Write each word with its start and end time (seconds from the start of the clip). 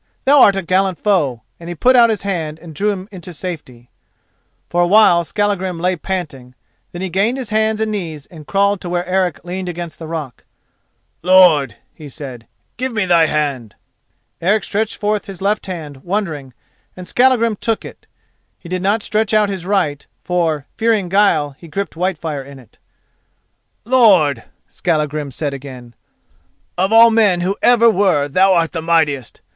"Thou 0.25 0.39
art 0.41 0.55
a 0.55 0.63
gallant 0.63 0.97
foe," 0.97 1.43
and 1.59 1.69
he 1.69 1.75
put 1.75 1.95
out 1.95 2.09
his 2.09 2.23
hand 2.23 2.57
and 2.57 2.73
drew 2.73 2.89
him 2.89 3.07
into 3.11 3.35
safety. 3.35 3.91
For 4.67 4.81
a 4.81 4.87
while 4.87 5.23
Skallagrim 5.23 5.79
lay 5.79 5.95
panting, 5.95 6.55
then 6.91 7.03
he 7.03 7.09
gained 7.09 7.37
his 7.37 7.51
hands 7.51 7.79
and 7.79 7.91
knees 7.91 8.25
and 8.25 8.47
crawled 8.47 8.81
to 8.81 8.89
where 8.89 9.05
Eric 9.05 9.45
leaned 9.45 9.69
against 9.69 9.99
the 9.99 10.07
rock. 10.07 10.43
"Lord," 11.21 11.75
he 11.93 12.09
said, 12.09 12.47
"give 12.77 12.91
me 12.91 13.05
thy 13.05 13.27
hand." 13.27 13.75
Eric 14.41 14.63
stretched 14.63 14.97
forth 14.97 15.25
his 15.25 15.39
left 15.39 15.67
hand, 15.67 15.97
wondering, 16.03 16.55
and 16.97 17.07
Skallagrim 17.07 17.55
took 17.57 17.85
it. 17.85 18.07
He 18.57 18.67
did 18.67 18.81
not 18.81 19.03
stretch 19.03 19.35
out 19.35 19.49
his 19.49 19.67
right, 19.67 20.07
for, 20.23 20.65
fearing 20.77 21.09
guile, 21.09 21.51
he 21.59 21.67
gripped 21.67 21.93
Whitefire 21.95 22.41
in 22.43 22.57
it. 22.57 22.79
"Lord," 23.85 24.45
Skallagrim 24.67 25.29
said 25.29 25.53
again, 25.53 25.93
"of 26.75 26.91
all 26.91 27.11
men 27.11 27.41
who 27.41 27.55
ever 27.61 27.87
were, 27.87 28.27
thou 28.27 28.53
art 28.55 28.71
the 28.71 28.81
mightiest. 28.81 29.41